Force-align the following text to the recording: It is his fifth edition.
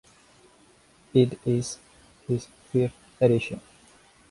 It 1.13 1.37
is 1.45 1.77
his 2.27 2.47
fifth 2.71 2.95
edition. 3.21 3.61